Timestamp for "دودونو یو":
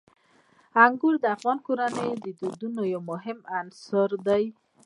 2.39-3.01